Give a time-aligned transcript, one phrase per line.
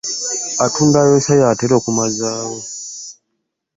[0.65, 2.57] Atunda ayoles yatera okumazaawo.